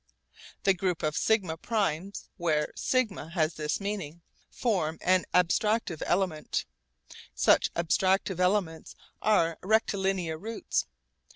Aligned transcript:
The 0.63 0.73
group 0.73 1.03
of 1.03 1.15
σ 1.15 1.55
primes, 1.61 2.27
where 2.37 2.73
σ 2.75 3.05
has 3.33 3.53
this 3.53 3.79
meaning, 3.79 4.23
form 4.49 4.97
an 5.01 5.25
abstractive 5.31 6.01
element. 6.07 6.65
Such 7.35 7.71
abstractive 7.75 8.39
elements 8.39 8.95
are 9.21 9.59
rectilinear 9.61 10.39
routes. 10.39 10.87